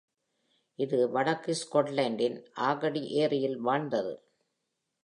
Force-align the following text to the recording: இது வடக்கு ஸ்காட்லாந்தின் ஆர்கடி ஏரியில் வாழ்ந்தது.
இது 0.79 1.09
வடக்கு 1.09 1.53
ஸ்காட்லாந்தின் 1.53 2.37
ஆர்கடி 2.59 3.03
ஏரியில் 3.21 3.59
வாழ்ந்தது. 3.59 4.13